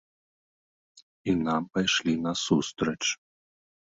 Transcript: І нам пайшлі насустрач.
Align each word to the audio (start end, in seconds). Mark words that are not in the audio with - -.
І 1.33 1.35
нам 1.45 1.67
пайшлі 1.77 2.13
насустрач. 2.25 3.03